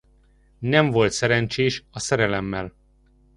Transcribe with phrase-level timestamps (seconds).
[0.59, 2.73] Nem volt szerencsés a szerelemmel.